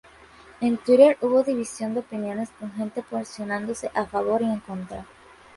[0.61, 5.05] En Twitter hubo división de opiniones con gente posicionándose a favor y en contra.